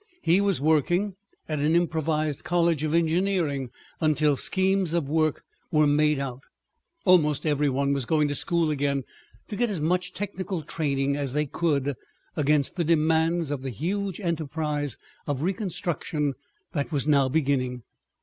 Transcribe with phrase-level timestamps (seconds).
[0.23, 1.13] He was working
[1.47, 3.69] at an improvised college of engineering.
[3.99, 6.41] Until schemes of work were made out,
[7.05, 9.03] almost every one was going to school again
[9.47, 11.93] to get as much technical training as they could
[12.35, 16.33] against the demands of the huge enterprise of reconstruction
[16.73, 17.83] that was now beginning.